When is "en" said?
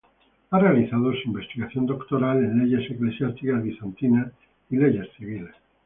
2.43-2.57